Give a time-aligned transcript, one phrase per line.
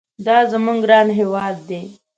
[0.25, 1.81] دا زموږ ګران هېواد دي.